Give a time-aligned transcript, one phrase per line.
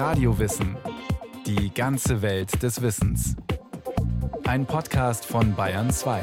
[0.00, 0.78] Radiowissen.
[1.44, 3.36] Die ganze Welt des Wissens.
[4.44, 6.22] Ein Podcast von Bayern 2.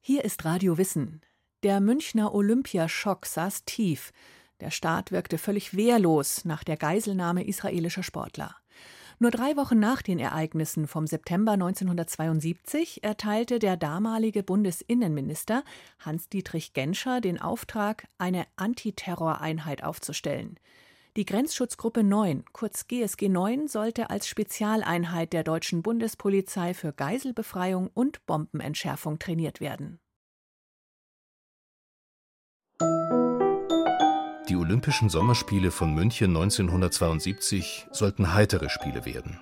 [0.00, 1.20] Hier ist Radio Wissen.
[1.62, 4.10] Der Münchner Olympiaschock saß tief.
[4.58, 8.56] Der Staat wirkte völlig wehrlos nach der Geiselnahme israelischer Sportler.
[9.18, 15.64] Nur drei Wochen nach den Ereignissen vom September 1972 erteilte der damalige Bundesinnenminister
[16.00, 20.58] Hans-Dietrich Genscher den Auftrag, eine Antiterroreinheit aufzustellen.
[21.16, 28.26] Die Grenzschutzgruppe 9, kurz GSG 9, sollte als Spezialeinheit der deutschen Bundespolizei für Geiselbefreiung und
[28.26, 29.98] Bombenentschärfung trainiert werden.
[34.48, 39.40] Die Olympischen Sommerspiele von München 1972 sollten heitere Spiele werden.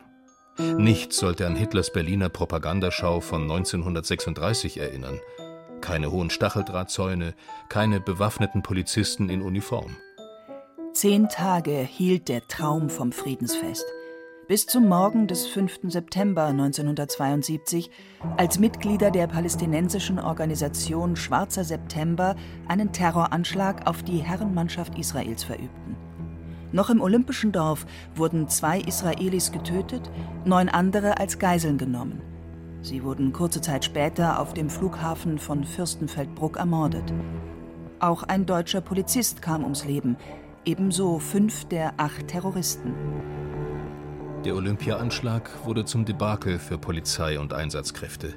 [0.79, 5.21] Nichts sollte an Hitlers Berliner Propagandaschau von 1936 erinnern.
[5.83, 7.35] Keine hohen Stacheldrahtzäune,
[7.69, 9.95] keine bewaffneten Polizisten in Uniform.
[10.95, 13.85] Zehn Tage hielt der Traum vom Friedensfest
[14.47, 15.81] bis zum Morgen des 5.
[15.85, 17.91] September 1972,
[18.37, 22.37] als Mitglieder der palästinensischen Organisation Schwarzer September
[22.69, 25.97] einen Terroranschlag auf die Herrenmannschaft Israels verübten.
[26.73, 30.11] Noch im Olympischen Dorf wurden zwei Israelis getötet,
[30.45, 32.21] neun andere als Geiseln genommen.
[32.83, 37.15] Sie wurden kurze Zeit später auf dem Flughafen von Fürstenfeldbruck ermordet.
[37.99, 40.17] Auch ein deutscher Polizist kam ums Leben,
[40.67, 42.93] ebenso fünf der acht Terroristen.
[44.45, 48.35] Der Olympia-Anschlag wurde zum Debakel für Polizei und Einsatzkräfte.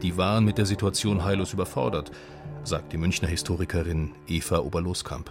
[0.00, 2.10] Die waren mit der Situation heillos überfordert,
[2.64, 5.30] sagt die Münchner Historikerin Eva Oberloskamp.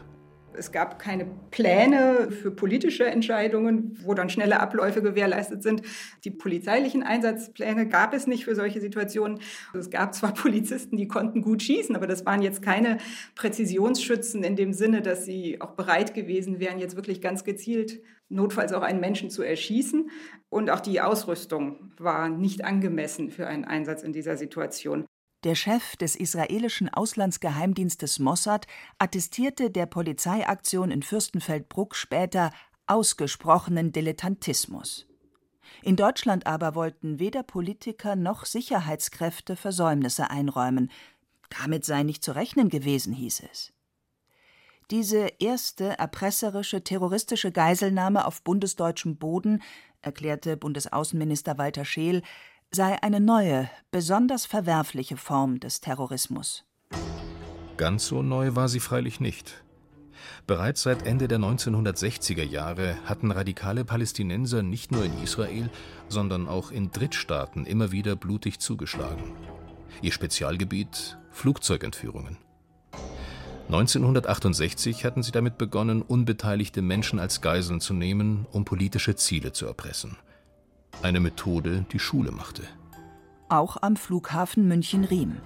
[0.54, 5.82] Es gab keine Pläne für politische Entscheidungen, wo dann schnelle Abläufe gewährleistet sind.
[6.24, 9.40] Die polizeilichen Einsatzpläne gab es nicht für solche Situationen.
[9.74, 13.00] Es gab zwar Polizisten, die konnten gut schießen, aber das waren jetzt keine
[13.34, 18.74] Präzisionsschützen in dem Sinne, dass sie auch bereit gewesen wären, jetzt wirklich ganz gezielt notfalls
[18.74, 20.10] auch einen Menschen zu erschießen.
[20.50, 25.06] Und auch die Ausrüstung war nicht angemessen für einen Einsatz in dieser Situation.
[25.44, 28.66] Der Chef des israelischen Auslandsgeheimdienstes Mossad
[28.98, 32.52] attestierte der Polizeiaktion in Fürstenfeldbruck später
[32.88, 35.08] ausgesprochenen Dilettantismus.
[35.84, 40.90] In Deutschland aber wollten weder Politiker noch Sicherheitskräfte Versäumnisse einräumen.
[41.60, 43.75] Damit sei nicht zu rechnen gewesen, hieß es.
[44.92, 49.64] Diese erste erpresserische, terroristische Geiselnahme auf bundesdeutschem Boden,
[50.02, 52.22] erklärte Bundesaußenminister Walter Scheel,
[52.72, 56.66] sei eine neue, besonders verwerfliche Form des Terrorismus.
[57.78, 59.64] Ganz so neu war sie freilich nicht.
[60.46, 65.70] Bereits seit Ende der 1960er Jahre hatten radikale Palästinenser nicht nur in Israel,
[66.10, 69.34] sondern auch in Drittstaaten immer wieder blutig zugeschlagen.
[70.02, 72.38] Ihr Spezialgebiet Flugzeugentführungen.
[73.68, 79.66] 1968 hatten sie damit begonnen, unbeteiligte Menschen als Geiseln zu nehmen, um politische Ziele zu
[79.66, 80.18] erpressen.
[81.02, 82.64] Eine Methode, die Schule machte.
[83.50, 85.38] Auch am Flughafen München-Riem.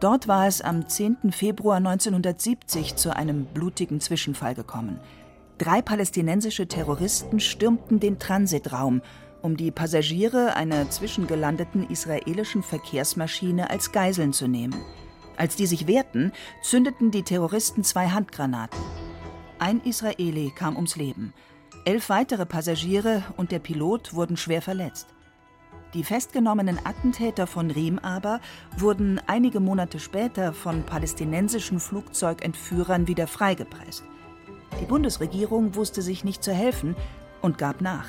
[0.00, 1.32] Dort war es am 10.
[1.32, 4.98] Februar 1970 zu einem blutigen Zwischenfall gekommen.
[5.58, 9.02] Drei palästinensische Terroristen stürmten den Transitraum,
[9.42, 14.74] um die Passagiere einer zwischengelandeten israelischen Verkehrsmaschine als Geiseln zu nehmen.
[15.36, 18.80] Als die sich wehrten, zündeten die Terroristen zwei Handgranaten.
[19.58, 21.32] Ein Israeli kam ums Leben.
[21.84, 25.08] Elf weitere Passagiere und der Pilot wurden schwer verletzt.
[25.94, 28.40] Die festgenommenen Attentäter von Riem aber
[28.76, 34.02] wurden einige Monate später von palästinensischen Flugzeugentführern wieder freigepresst.
[34.80, 36.96] Die Bundesregierung wusste sich nicht zu helfen
[37.42, 38.06] und gab nach.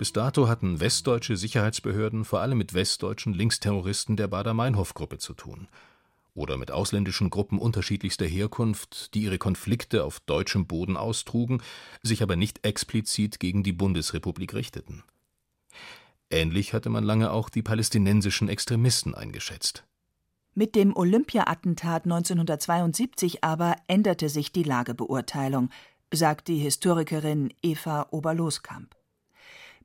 [0.00, 5.68] Bis dato hatten westdeutsche Sicherheitsbehörden vor allem mit westdeutschen Linksterroristen der Bader-Meinhof-Gruppe zu tun
[6.32, 11.60] oder mit ausländischen Gruppen unterschiedlichster Herkunft, die ihre Konflikte auf deutschem Boden austrugen,
[12.02, 15.04] sich aber nicht explizit gegen die Bundesrepublik richteten.
[16.30, 19.84] Ähnlich hatte man lange auch die palästinensischen Extremisten eingeschätzt.
[20.54, 25.68] Mit dem Olympia-Attentat 1972 aber änderte sich die Lagebeurteilung,
[26.10, 28.96] sagt die Historikerin Eva Oberloskamp.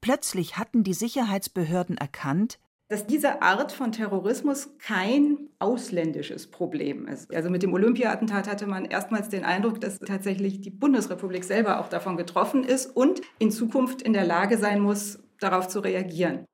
[0.02, 7.34] Plötzlich hatten die Sicherheitsbehörden erkannt, dass diese Art von Terrorismus kein ausländisches Problem ist.
[7.34, 11.90] Also mit dem Olympia-Attentat hatte man erstmals den Eindruck, dass tatsächlich die Bundesrepublik selber auch
[11.90, 16.46] davon getroffen ist und in Zukunft in der Lage sein muss, darauf zu reagieren.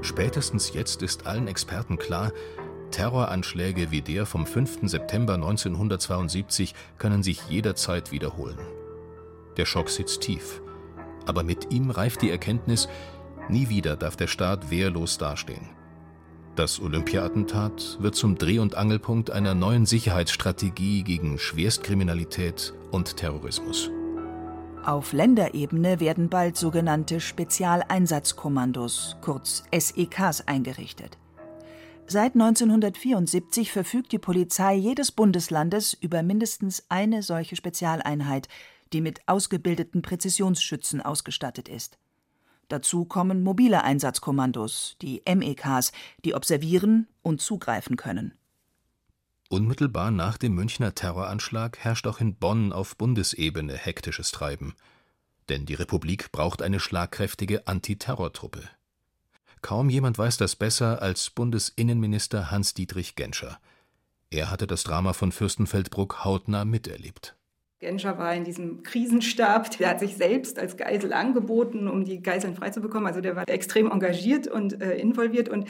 [0.00, 2.32] Spätestens jetzt ist allen Experten klar,
[2.90, 4.88] Terroranschläge wie der vom 5.
[4.88, 8.58] September 1972 können sich jederzeit wiederholen.
[9.56, 10.62] Der Schock sitzt tief.
[11.26, 12.88] Aber mit ihm reift die Erkenntnis,
[13.48, 15.68] Nie wieder darf der Staat wehrlos dastehen.
[16.56, 23.90] Das Olympia-Attentat wird zum Dreh- und Angelpunkt einer neuen Sicherheitsstrategie gegen Schwerstkriminalität und Terrorismus.
[24.84, 31.18] Auf Länderebene werden bald sogenannte Spezialeinsatzkommandos, kurz SEKs, eingerichtet.
[32.06, 38.48] Seit 1974 verfügt die Polizei jedes Bundeslandes über mindestens eine solche Spezialeinheit,
[38.94, 41.98] die mit ausgebildeten Präzisionsschützen ausgestattet ist.
[42.68, 45.92] Dazu kommen mobile Einsatzkommandos, die MEKs,
[46.24, 48.32] die observieren und zugreifen können.
[49.50, 54.74] Unmittelbar nach dem Münchner Terroranschlag herrscht auch in Bonn auf Bundesebene hektisches Treiben.
[55.50, 58.62] Denn die Republik braucht eine schlagkräftige Antiterrortruppe.
[59.60, 63.58] Kaum jemand weiß das besser als Bundesinnenminister Hans-Dietrich Genscher.
[64.30, 67.36] Er hatte das Drama von Fürstenfeldbruck hautnah miterlebt.
[67.84, 69.76] Genscher war in diesem Krisenstab.
[69.76, 73.06] Der hat sich selbst als Geisel angeboten, um die Geiseln freizubekommen.
[73.06, 75.50] Also der war extrem engagiert und äh, involviert.
[75.50, 75.68] Und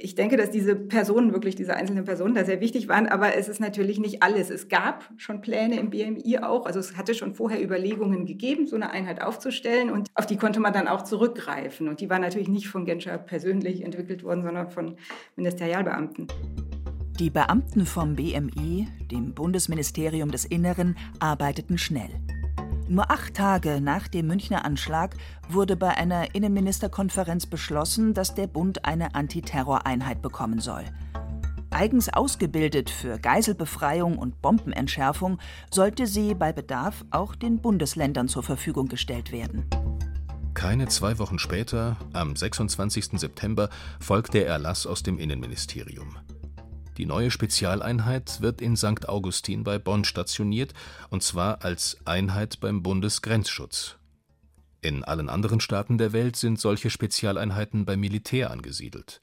[0.00, 3.06] ich denke, dass diese Personen, wirklich diese einzelnen Personen, da sehr wichtig waren.
[3.06, 4.50] Aber es ist natürlich nicht alles.
[4.50, 6.66] Es gab schon Pläne im BMI auch.
[6.66, 9.90] Also es hatte schon vorher Überlegungen gegeben, so eine Einheit aufzustellen.
[9.90, 11.88] Und auf die konnte man dann auch zurückgreifen.
[11.88, 14.96] Und die war natürlich nicht von Genscher persönlich entwickelt worden, sondern von
[15.36, 16.26] Ministerialbeamten.
[17.20, 22.10] Die Beamten vom BMI, dem Bundesministerium des Inneren, arbeiteten schnell.
[22.88, 25.14] Nur acht Tage nach dem Münchner Anschlag
[25.48, 30.82] wurde bei einer Innenministerkonferenz beschlossen, dass der Bund eine Antiterroreinheit bekommen soll.
[31.70, 35.38] Eigens ausgebildet für Geiselbefreiung und Bombenentschärfung
[35.70, 39.66] sollte sie bei Bedarf auch den Bundesländern zur Verfügung gestellt werden.
[40.54, 43.20] Keine zwei Wochen später, am 26.
[43.20, 43.70] September,
[44.00, 46.16] folgt der Erlass aus dem Innenministerium.
[46.96, 49.08] Die neue Spezialeinheit wird in St.
[49.08, 50.74] Augustin bei Bonn stationiert,
[51.10, 53.96] und zwar als Einheit beim Bundesgrenzschutz.
[54.80, 59.22] In allen anderen Staaten der Welt sind solche Spezialeinheiten beim Militär angesiedelt.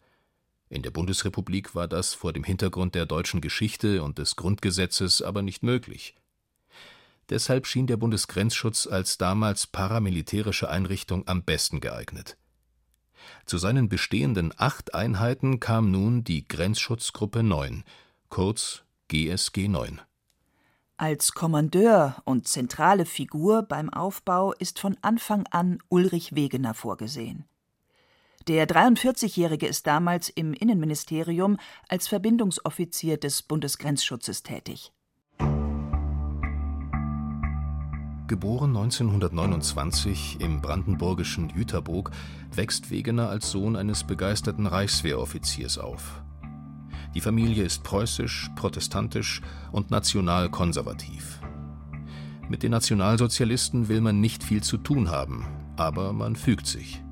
[0.69, 5.41] In der Bundesrepublik war das vor dem Hintergrund der deutschen Geschichte und des Grundgesetzes aber
[5.41, 6.15] nicht möglich.
[7.29, 12.38] Deshalb schien der Bundesgrenzschutz als damals paramilitärische Einrichtung am besten geeignet
[13.45, 17.83] zu seinen bestehenden acht Einheiten kam nun die Grenzschutzgruppe 9,
[18.29, 20.01] kurz GSG 9.
[20.97, 27.45] Als Kommandeur und zentrale Figur beim Aufbau ist von Anfang an Ulrich Wegener vorgesehen.
[28.47, 31.57] Der 43-Jährige ist damals im Innenministerium
[31.88, 34.91] als Verbindungsoffizier des Bundesgrenzschutzes tätig.
[38.31, 42.12] Geboren 1929 im brandenburgischen Jüterbock,
[42.56, 46.24] wächst Wegener als Sohn eines begeisterten Reichswehroffiziers auf.
[47.13, 49.42] Die Familie ist preußisch, protestantisch
[49.74, 51.42] und nationalkonservativ.
[52.48, 55.45] Mit den Nationalsozialisten will man nicht viel zu tun haben,
[55.75, 57.04] aber man fügt sich.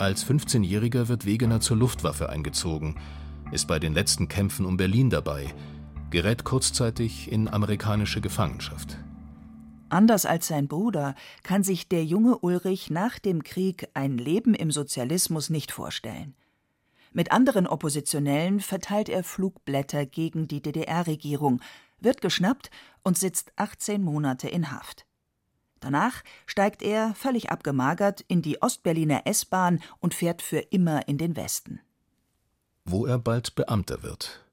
[0.00, 2.96] Als 15-Jähriger wird Wegener zur Luftwaffe eingezogen,
[3.52, 5.54] ist bei den letzten Kämpfen um Berlin dabei,
[6.10, 8.98] gerät kurzzeitig in amerikanische Gefangenschaft.
[9.94, 11.14] Anders als sein Bruder
[11.44, 16.34] kann sich der junge Ulrich nach dem Krieg ein Leben im Sozialismus nicht vorstellen.
[17.12, 21.60] Mit anderen Oppositionellen verteilt er Flugblätter gegen die DDR-Regierung,
[22.00, 22.72] wird geschnappt
[23.04, 25.06] und sitzt 18 Monate in Haft.
[25.78, 31.36] Danach steigt er, völlig abgemagert, in die Ostberliner S-Bahn und fährt für immer in den
[31.36, 31.78] Westen.
[32.84, 34.44] Wo er bald Beamter wird.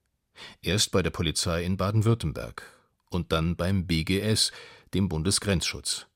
[0.62, 2.62] Erst bei der Polizei in Baden-Württemberg
[3.10, 4.52] und dann beim BGS,
[4.94, 6.07] dem Bundesgrenzschutz.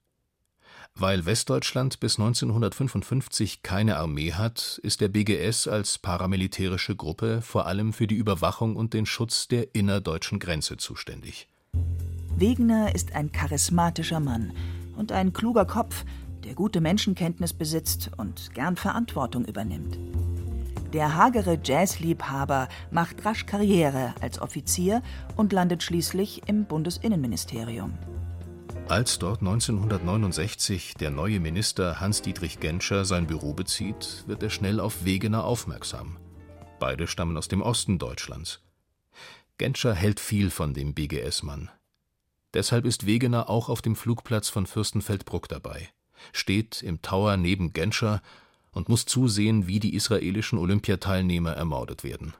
[0.97, 7.91] Weil Westdeutschland bis 1955 keine Armee hat, ist der BGS als paramilitärische Gruppe vor allem
[7.91, 11.49] für die Überwachung und den Schutz der innerdeutschen Grenze zuständig.
[12.37, 14.53] Wegener ist ein charismatischer Mann
[14.95, 16.05] und ein kluger Kopf,
[16.45, 19.99] der gute Menschenkenntnis besitzt und gern Verantwortung übernimmt.
[20.93, 25.01] Der hagere Jazzliebhaber macht rasch Karriere als Offizier
[25.35, 27.97] und landet schließlich im Bundesinnenministerium.
[28.87, 35.05] Als dort 1969 der neue Minister Hans-Dietrich Genscher sein Büro bezieht, wird er schnell auf
[35.05, 36.17] Wegener aufmerksam.
[36.79, 38.61] Beide stammen aus dem Osten Deutschlands.
[39.57, 41.71] Genscher hält viel von dem BGS-Mann.
[42.53, 45.89] Deshalb ist Wegener auch auf dem Flugplatz von Fürstenfeldbruck dabei,
[46.31, 48.21] steht im Tower neben Genscher
[48.71, 52.35] und muss zusehen, wie die israelischen Olympiateilnehmer ermordet werden.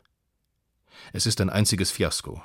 [1.12, 2.44] Es ist ein einziges Fiasko.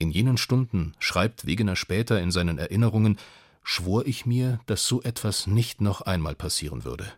[0.00, 3.18] In jenen Stunden, schreibt Wegener später in seinen Erinnerungen,
[3.62, 7.12] schwor ich mir, dass so etwas nicht noch einmal passieren würde.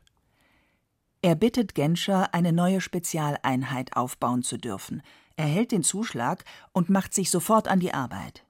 [1.22, 5.02] Er bittet Genscher, eine neue Spezialeinheit aufbauen zu dürfen,
[5.36, 8.44] erhält den Zuschlag und macht sich sofort an die Arbeit.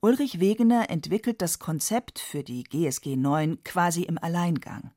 [0.00, 4.92] Ulrich Wegener entwickelt das Konzept für die GSG 9 quasi im Alleingang.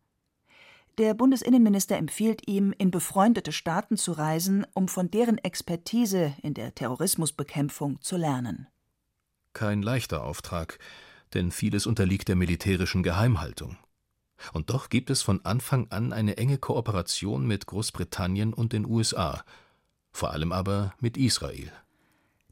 [1.00, 6.76] Der Bundesinnenminister empfiehlt ihm, in befreundete Staaten zu reisen, um von deren Expertise in der
[6.76, 8.68] Terrorismusbekämpfung zu lernen.
[9.54, 10.78] Kein leichter Auftrag,
[11.34, 13.78] denn vieles unterliegt der militärischen Geheimhaltung.
[14.52, 19.44] Und doch gibt es von Anfang an eine enge Kooperation mit Großbritannien und den USA,
[20.12, 21.72] vor allem aber mit Israel.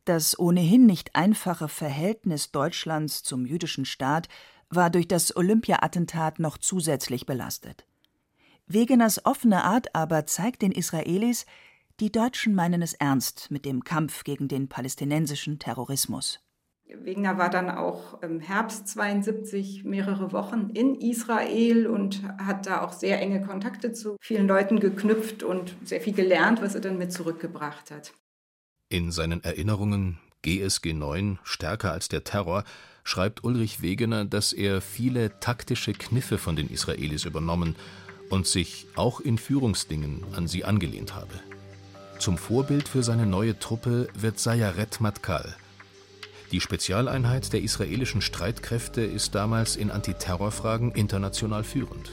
[0.05, 4.29] Das ohnehin nicht einfache Verhältnis Deutschlands zum jüdischen Staat
[4.69, 7.85] war durch das Olympia-Attentat noch zusätzlich belastet.
[8.73, 11.45] Wegeners offene Art aber zeigt den Israelis,
[11.99, 16.39] die Deutschen meinen es ernst mit dem Kampf gegen den palästinensischen Terrorismus.
[16.85, 22.91] Wegener war dann auch im Herbst 72 mehrere Wochen in Israel und hat da auch
[22.91, 27.13] sehr enge Kontakte zu vielen Leuten geknüpft und sehr viel gelernt, was er dann mit
[27.13, 28.13] zurückgebracht hat.
[28.89, 32.63] In seinen Erinnerungen GSG 9 stärker als der Terror
[33.03, 37.75] schreibt Ulrich Wegener, dass er viele taktische Kniffe von den Israelis übernommen
[38.31, 41.33] und sich auch in Führungsdingen an sie angelehnt habe.
[42.17, 45.55] Zum Vorbild für seine neue Truppe wird Sayaret Matkal.
[46.51, 52.11] Die Spezialeinheit der israelischen Streitkräfte ist damals in Antiterrorfragen international führend.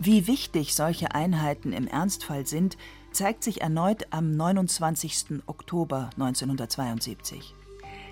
[0.00, 2.76] Wie wichtig solche Einheiten im Ernstfall sind,
[3.12, 5.42] zeigt sich erneut am 29.
[5.46, 7.54] Oktober 1972.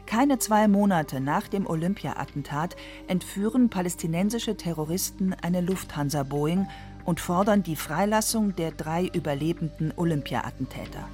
[0.07, 2.76] Keine zwei Monate nach dem Olympia-Attentat
[3.07, 6.69] entführen palästinensische Terroristen eine Lufthansa-Boeing
[7.04, 11.09] und fordern die Freilassung der drei überlebenden Olympia-Attentäter.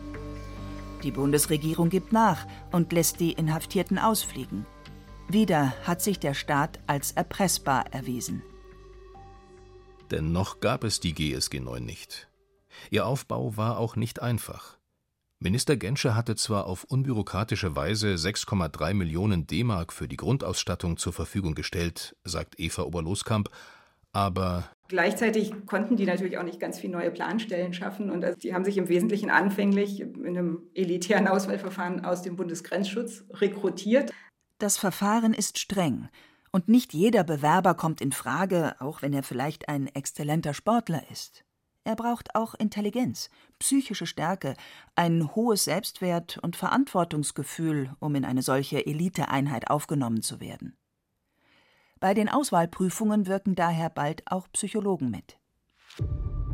[1.02, 4.66] Die Bundesregierung gibt nach und lässt die Inhaftierten ausfliegen.
[5.28, 8.42] Wieder hat sich der Staat als erpressbar erwiesen.
[10.10, 12.28] Denn noch gab es die GSG 9 nicht.
[12.90, 14.78] Ihr Aufbau war auch nicht einfach.
[15.40, 21.54] Minister Genscher hatte zwar auf unbürokratische Weise 6,3 Millionen D-Mark für die Grundausstattung zur Verfügung
[21.54, 23.48] gestellt, sagt Eva Oberloskamp,
[24.12, 28.54] aber Gleichzeitig konnten die natürlich auch nicht ganz viele neue Planstellen schaffen und also die
[28.54, 34.10] haben sich im Wesentlichen anfänglich in einem elitären Auswahlverfahren aus dem Bundesgrenzschutz rekrutiert.
[34.58, 36.08] Das Verfahren ist streng
[36.52, 41.44] und nicht jeder Bewerber kommt in Frage, auch wenn er vielleicht ein exzellenter Sportler ist.
[41.84, 44.54] Er braucht auch Intelligenz, psychische Stärke,
[44.94, 50.76] ein hohes Selbstwert und Verantwortungsgefühl, um in eine solche Eliteeinheit aufgenommen zu werden.
[52.00, 55.36] Bei den Auswahlprüfungen wirken daher bald auch Psychologen mit.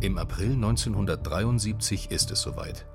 [0.01, 2.87] Im April 1973 ist es soweit.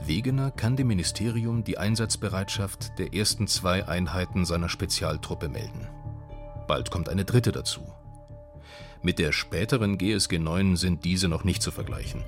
[0.00, 5.86] Wegener kann dem Ministerium die Einsatzbereitschaft der ersten zwei Einheiten seiner Spezialtruppe melden.
[6.66, 7.80] Bald kommt eine dritte dazu.
[9.02, 12.24] Mit der späteren GSG 9 sind diese noch nicht zu vergleichen.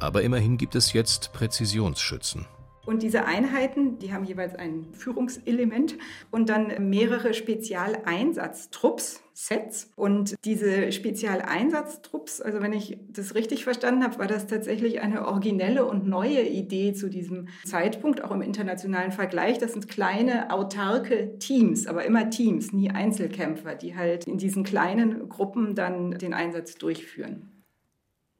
[0.00, 2.46] Aber immerhin gibt es jetzt Präzisionsschützen.
[2.84, 5.96] Und diese Einheiten, die haben jeweils ein Führungselement
[6.32, 9.90] und dann mehrere Spezialeinsatztrupps, Sets.
[9.96, 15.86] Und diese Spezialeinsatztrupps, also wenn ich das richtig verstanden habe, war das tatsächlich eine originelle
[15.86, 19.58] und neue Idee zu diesem Zeitpunkt, auch im internationalen Vergleich.
[19.58, 25.28] Das sind kleine, autarke Teams, aber immer Teams, nie Einzelkämpfer, die halt in diesen kleinen
[25.28, 27.48] Gruppen dann den Einsatz durchführen.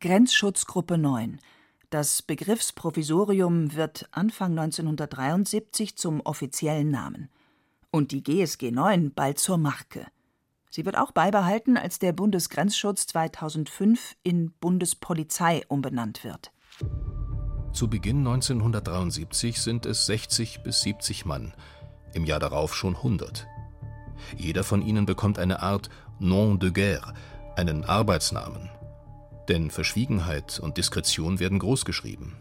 [0.00, 1.38] Grenzschutzgruppe 9
[1.92, 7.28] das Begriffsprovisorium wird Anfang 1973 zum offiziellen Namen
[7.90, 10.06] und die GSG 9 bald zur Marke.
[10.70, 16.50] Sie wird auch beibehalten, als der Bundesgrenzschutz 2005 in Bundespolizei umbenannt wird.
[17.74, 21.52] Zu Beginn 1973 sind es 60 bis 70 Mann,
[22.14, 23.46] im Jahr darauf schon 100.
[24.38, 27.12] Jeder von ihnen bekommt eine Art Nom de guerre,
[27.56, 28.70] einen Arbeitsnamen,
[29.48, 32.34] denn Verschwiegenheit und Diskretion werden großgeschrieben.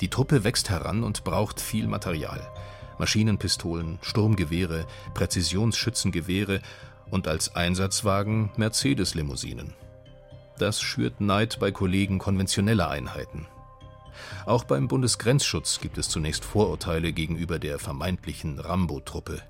[0.00, 2.46] Die Truppe wächst heran und braucht viel Material.
[2.98, 6.60] Maschinenpistolen, Sturmgewehre, Präzisionsschützengewehre
[7.10, 9.74] und als Einsatzwagen Mercedes-Limousinen.
[10.58, 13.46] Das schürt Neid bei Kollegen konventioneller Einheiten.
[14.46, 19.42] Auch beim Bundesgrenzschutz gibt es zunächst Vorurteile gegenüber der vermeintlichen Rambo-Truppe.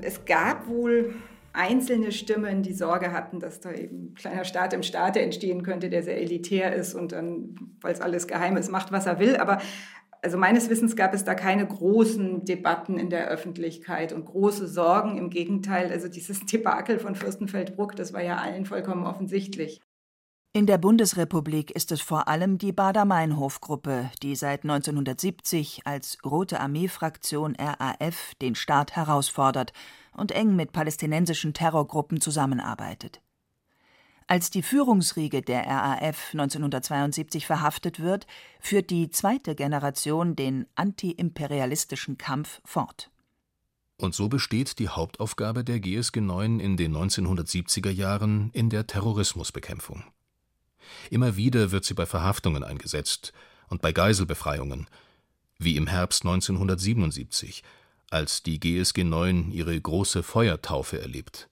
[0.00, 1.14] Es gab wohl
[1.52, 5.90] einzelne Stimmen, die Sorge hatten, dass da eben ein kleiner Staat im Staate entstehen könnte,
[5.90, 9.36] der sehr elitär ist und dann, weil es alles geheim ist, macht, was er will.
[9.36, 9.58] Aber
[10.22, 15.16] also meines Wissens gab es da keine großen Debatten in der Öffentlichkeit und große Sorgen.
[15.16, 19.80] Im Gegenteil, also dieses Debakel von Fürstenfeldbruck, das war ja allen vollkommen offensichtlich.
[20.54, 27.54] In der Bundesrepublik ist es vor allem die Bader-Meinhof-Gruppe, die seit 1970 als Rote Armee-Fraktion
[27.56, 29.72] RAF den Staat herausfordert
[30.12, 33.20] und eng mit palästinensischen Terrorgruppen zusammenarbeitet.
[34.26, 38.26] Als die Führungsriege der RAF 1972 verhaftet wird,
[38.60, 43.10] führt die zweite Generation den antiimperialistischen Kampf fort.
[43.96, 50.04] Und so besteht die Hauptaufgabe der GSG 9 in den 1970er Jahren in der Terrorismusbekämpfung.
[51.10, 53.32] Immer wieder wird sie bei Verhaftungen eingesetzt
[53.68, 54.88] und bei Geiselbefreiungen,
[55.58, 57.62] wie im Herbst 1977,
[58.10, 61.48] als die GSG 9 ihre große Feuertaufe erlebt.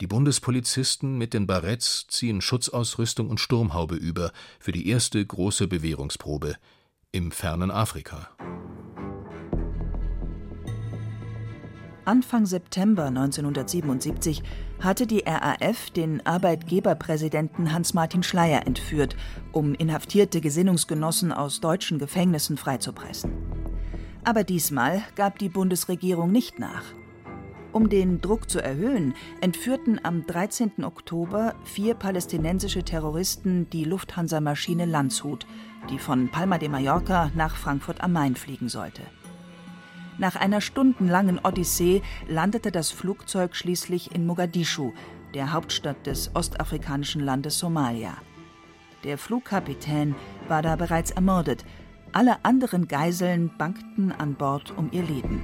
[0.00, 6.56] Die Bundespolizisten mit den Baretts ziehen Schutzausrüstung und Sturmhaube über für die erste große Bewährungsprobe
[7.12, 8.30] im fernen Afrika.
[12.04, 14.42] Anfang September 1977
[14.80, 19.14] hatte die RAF den Arbeitgeberpräsidenten Hans-Martin Schleyer entführt,
[19.52, 23.30] um inhaftierte Gesinnungsgenossen aus deutschen Gefängnissen freizupressen.
[24.24, 26.84] Aber diesmal gab die Bundesregierung nicht nach.
[27.72, 30.84] Um den Druck zu erhöhen, entführten am 13.
[30.84, 35.46] Oktober vier palästinensische Terroristen die Lufthansa-Maschine Landshut,
[35.90, 39.02] die von Palma de Mallorca nach Frankfurt am Main fliegen sollte.
[40.18, 44.92] Nach einer stundenlangen Odyssee landete das Flugzeug schließlich in Mogadischu,
[45.34, 48.18] der Hauptstadt des ostafrikanischen Landes Somalia.
[49.02, 50.14] Der Flugkapitän
[50.46, 51.64] war da bereits ermordet,
[52.12, 55.40] alle anderen Geiseln bangten an Bord um ihr Leben.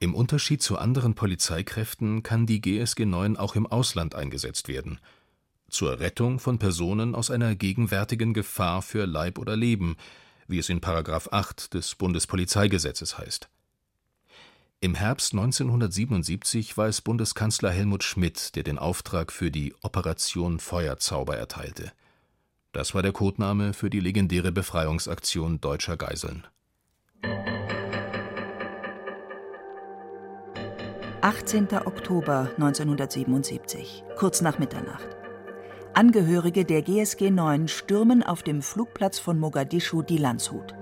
[0.00, 5.00] Im Unterschied zu anderen Polizeikräften kann die GSG 9 auch im Ausland eingesetzt werden.
[5.68, 9.96] Zur Rettung von Personen aus einer gegenwärtigen Gefahr für Leib oder Leben,
[10.46, 10.80] wie es in§
[11.32, 13.48] 8 des Bundespolizeigesetzes heißt.
[14.80, 21.36] Im Herbst 1977 war es Bundeskanzler Helmut Schmidt, der den Auftrag für die Operation Feuerzauber
[21.36, 21.92] erteilte.
[22.72, 26.46] Das war der Codename für die legendäre Befreiungsaktion deutscher Geiseln.
[31.20, 31.68] 18.
[31.84, 35.16] Oktober 1977, kurz nach Mitternacht.
[35.94, 40.74] Angehörige der GSG 9 stürmen auf dem Flugplatz von Mogadischu die Landshut.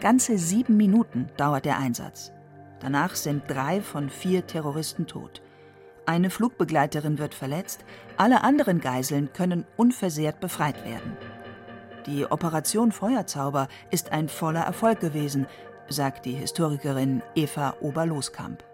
[0.00, 2.32] Ganze sieben Minuten dauert der Einsatz.
[2.80, 5.42] Danach sind drei von vier Terroristen tot.
[6.06, 7.84] Eine Flugbegleiterin wird verletzt,
[8.16, 11.16] alle anderen Geiseln können unversehrt befreit werden.
[12.06, 15.46] Die Operation Feuerzauber ist ein voller Erfolg gewesen,
[15.88, 18.64] sagt die Historikerin Eva Oberloskamp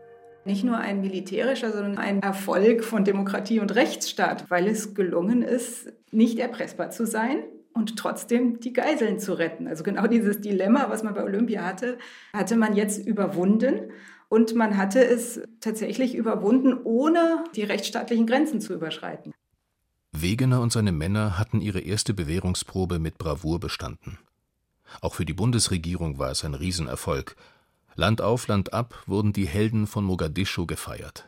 [0.47, 5.93] nicht nur ein militärischer, sondern ein Erfolg von Demokratie und Rechtsstaat, weil es gelungen ist,
[6.13, 7.39] nicht erpressbar zu sein
[7.75, 9.67] und trotzdem die Geiseln zu retten.
[9.67, 11.99] Also genau dieses Dilemma, was man bei Olympia hatte,
[12.33, 13.91] hatte man jetzt überwunden.
[14.29, 19.33] Und man hatte es tatsächlich überwunden, ohne die rechtsstaatlichen Grenzen zu überschreiten.
[20.13, 24.19] Wegener und seine Männer hatten ihre erste Bewährungsprobe mit Bravour bestanden.
[25.01, 27.37] Auch für die Bundesregierung war es ein Riesenerfolg,
[27.99, 31.27] Land auf, Land ab wurden die Helden von Mogadischu gefeiert.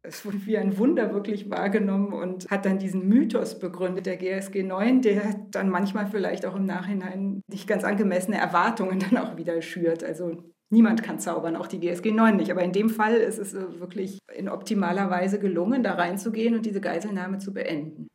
[0.00, 4.62] Es wurde wie ein Wunder wirklich wahrgenommen und hat dann diesen Mythos begründet, der GSG
[4.62, 9.60] 9, der dann manchmal vielleicht auch im Nachhinein nicht ganz angemessene Erwartungen dann auch wieder
[9.60, 10.02] schürt.
[10.02, 12.50] Also niemand kann zaubern, auch die GSG 9 nicht.
[12.50, 16.80] Aber in dem Fall ist es wirklich in optimaler Weise gelungen, da reinzugehen und diese
[16.80, 18.08] Geiselnahme zu beenden.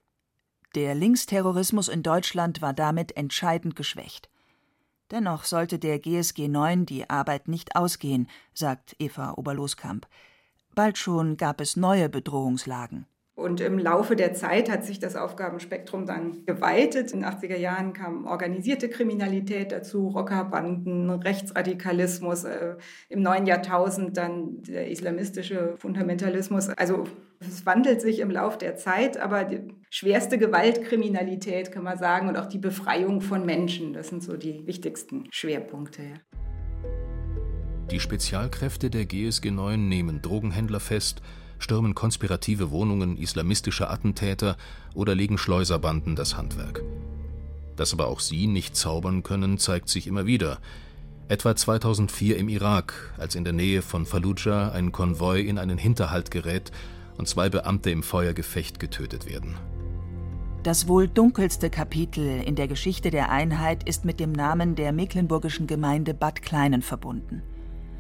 [0.75, 4.29] Der Linksterrorismus in Deutschland war damit entscheidend geschwächt.
[5.11, 10.07] Dennoch sollte der GSG 9 die Arbeit nicht ausgehen, sagt Eva Oberloskamp.
[10.73, 13.05] Bald schon gab es neue Bedrohungslagen.
[13.36, 17.12] Und im Laufe der Zeit hat sich das Aufgabenspektrum dann geweitet.
[17.13, 22.76] In den 80er Jahren kam organisierte Kriminalität dazu, Rockerbanden, Rechtsradikalismus, äh,
[23.10, 26.69] im neuen Jahrtausend dann der islamistische Fundamentalismus.
[26.69, 27.06] Also
[27.39, 32.38] es wandelt sich im Laufe der Zeit, aber die schwerste Gewaltkriminalität kann man sagen und
[32.38, 36.04] auch die Befreiung von Menschen, das sind so die wichtigsten Schwerpunkte.
[37.89, 41.22] Die Spezialkräfte der GSG 9 nehmen Drogenhändler fest,
[41.63, 44.58] stürmen konspirative Wohnungen islamistischer Attentäter
[44.93, 46.84] oder legen Schleuserbanden das Handwerk.
[47.76, 50.60] Dass aber auch sie nicht zaubern können, zeigt sich immer wieder.
[51.30, 56.30] Etwa 2004 im Irak, als in der Nähe von Fallujah ein Konvoi in einen Hinterhalt
[56.30, 56.71] gerät
[57.17, 59.56] und zwei Beamte im Feuergefecht getötet werden.
[60.63, 65.67] Das wohl dunkelste Kapitel in der Geschichte der Einheit ist mit dem Namen der mecklenburgischen
[65.67, 67.41] Gemeinde Bad Kleinen verbunden.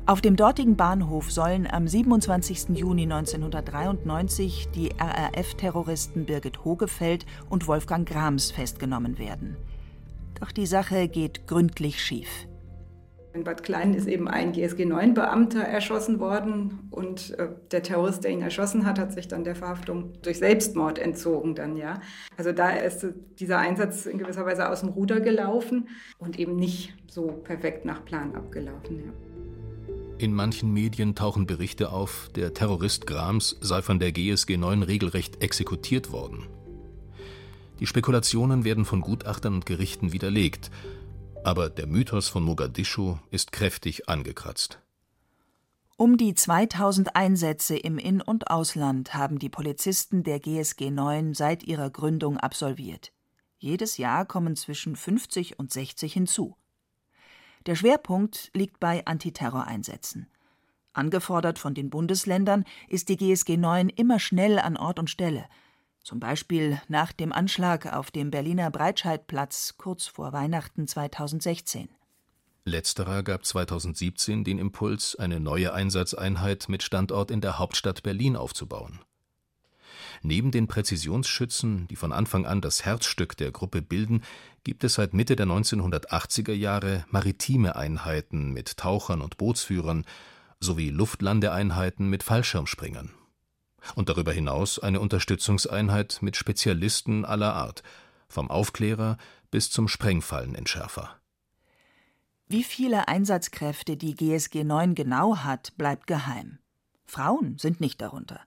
[0.05, 2.77] Auf dem dortigen Bahnhof sollen am 27.
[2.77, 9.55] Juni 1993 die RAF-Terroristen Birgit Hogefeld und Wolfgang Grams festgenommen werden.
[10.41, 12.27] Doch die Sache geht gründlich schief.
[13.33, 18.41] In Bad Klein ist eben ein GSG-9-Beamter erschossen worden und äh, der Terrorist, der ihn
[18.41, 22.01] erschossen hat, hat sich dann der Verhaftung durch Selbstmord entzogen dann, ja.
[22.35, 23.07] Also da ist
[23.39, 25.87] dieser Einsatz in gewisser Weise aus dem Ruder gelaufen
[26.17, 29.32] und eben nicht so perfekt nach Plan abgelaufen, ja.
[30.23, 35.43] In manchen Medien tauchen Berichte auf, der Terrorist Grams sei von der GSG 9 regelrecht
[35.43, 36.47] exekutiert worden.
[37.81, 40.71] Die Spekulationen werden von Gutachtern und Gerichten widerlegt,
[41.43, 44.79] aber der Mythos von Mogadischu ist kräftig angekratzt.
[45.97, 51.63] Um die 2000 Einsätze im In- und Ausland haben die Polizisten der GSG 9 seit
[51.63, 53.11] ihrer Gründung absolviert.
[53.57, 56.55] Jedes Jahr kommen zwischen 50 und 60 hinzu.
[57.65, 60.27] Der Schwerpunkt liegt bei Antiterroreinsätzen.
[60.91, 65.45] Angefordert von den Bundesländern ist die GSG 9 immer schnell an Ort und Stelle.
[66.03, 71.87] Zum Beispiel nach dem Anschlag auf dem Berliner Breitscheidplatz kurz vor Weihnachten 2016.
[72.65, 78.99] Letzterer gab 2017 den Impuls, eine neue Einsatzeinheit mit Standort in der Hauptstadt Berlin aufzubauen.
[80.21, 84.23] Neben den Präzisionsschützen, die von Anfang an das Herzstück der Gruppe bilden,
[84.63, 90.05] gibt es seit Mitte der 1980er Jahre maritime Einheiten mit Tauchern und Bootsführern
[90.59, 93.11] sowie Luftlandeeinheiten mit Fallschirmspringern.
[93.95, 97.83] Und darüber hinaus eine Unterstützungseinheit mit Spezialisten aller Art,
[98.29, 99.17] vom Aufklärer
[99.51, 101.17] bis zum Sprengfallenentschärfer.
[102.47, 106.59] Wie viele Einsatzkräfte die GSG 9 genau hat, bleibt geheim.
[107.05, 108.39] Frauen sind nicht darunter.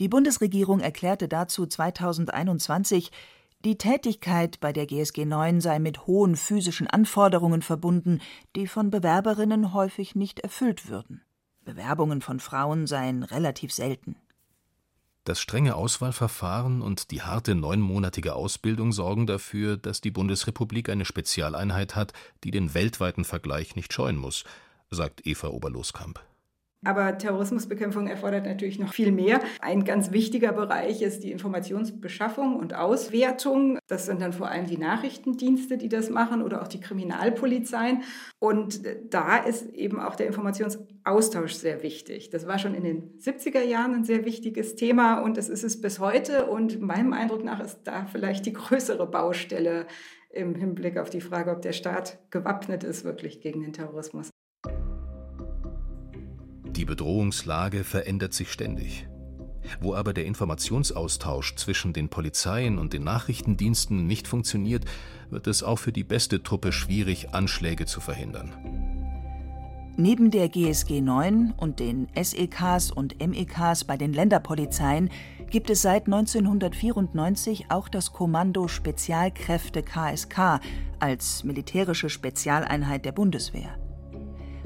[0.00, 3.12] Die Bundesregierung erklärte dazu 2021,
[3.64, 8.20] die Tätigkeit bei der GSG 9 sei mit hohen physischen Anforderungen verbunden,
[8.56, 11.22] die von Bewerberinnen häufig nicht erfüllt würden.
[11.64, 14.16] Bewerbungen von Frauen seien relativ selten.
[15.24, 21.96] Das strenge Auswahlverfahren und die harte neunmonatige Ausbildung sorgen dafür, dass die Bundesrepublik eine Spezialeinheit
[21.96, 24.44] hat, die den weltweiten Vergleich nicht scheuen muss,
[24.90, 26.20] sagt Eva Oberloskamp.
[26.84, 29.40] Aber Terrorismusbekämpfung erfordert natürlich noch viel mehr.
[29.60, 33.78] Ein ganz wichtiger Bereich ist die Informationsbeschaffung und Auswertung.
[33.86, 38.02] Das sind dann vor allem die Nachrichtendienste, die das machen oder auch die Kriminalpolizeien.
[38.38, 42.30] Und da ist eben auch der Informationsaustausch sehr wichtig.
[42.30, 45.80] Das war schon in den 70er Jahren ein sehr wichtiges Thema und das ist es
[45.80, 46.46] bis heute.
[46.46, 49.86] Und meinem Eindruck nach ist da vielleicht die größere Baustelle
[50.30, 54.30] im Hinblick auf die Frage, ob der Staat gewappnet ist wirklich gegen den Terrorismus.
[56.76, 59.06] Die Bedrohungslage verändert sich ständig.
[59.80, 64.84] Wo aber der Informationsaustausch zwischen den Polizeien und den Nachrichtendiensten nicht funktioniert,
[65.30, 68.52] wird es auch für die beste Truppe schwierig, Anschläge zu verhindern.
[69.96, 75.08] Neben der GSG 9 und den SEKs und MEKs bei den Länderpolizeien
[75.50, 80.60] gibt es seit 1994 auch das Kommando Spezialkräfte KSK
[80.98, 83.78] als militärische Spezialeinheit der Bundeswehr.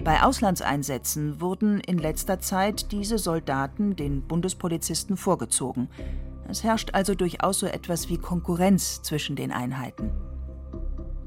[0.04, 5.88] Bei Auslandseinsätzen wurden in letzter Zeit diese Soldaten den Bundespolizisten vorgezogen.
[6.48, 10.10] Es herrscht also durchaus so etwas wie Konkurrenz zwischen den Einheiten.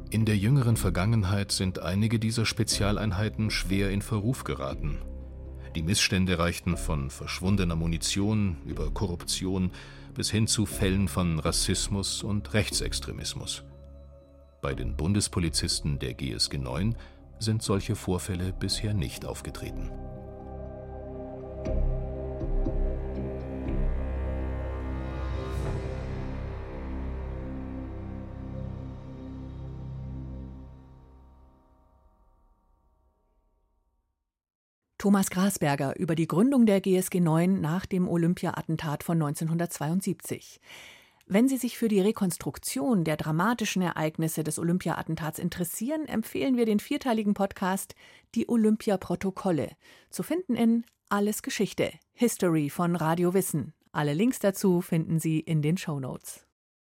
[0.10, 4.98] In der jüngeren Vergangenheit sind einige dieser Spezialeinheiten schwer in Verruf geraten.
[5.76, 9.72] Die Missstände reichten von verschwundener Munition über Korruption
[10.14, 13.64] bis hin zu Fällen von Rassismus und Rechtsextremismus.
[14.62, 16.96] Bei den Bundespolizisten der GSG 9
[17.42, 19.92] sind solche Vorfälle bisher nicht aufgetreten.
[35.02, 40.62] Thomas Grasberger über die Gründung der GSG 9 nach dem Olympia-Attentat von 1972.
[41.34, 46.82] Wenn Sie sich für die Rekonstruktion der dramatischen Ereignisse des Olympia-Attentats interessieren, empfehlen wir den
[46.82, 47.96] vierteiligen Podcast
[48.36, 49.70] Die Olympia-Protokolle,
[50.10, 53.72] zu finden in Alles Geschichte, History von Radio Wissen.
[53.94, 56.46] Alle Links dazu finden Sie in den Show Notes.